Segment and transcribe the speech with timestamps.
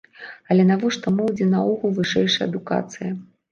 [0.55, 3.15] Але навошта моладзі наогул вышэйшая адукацыя?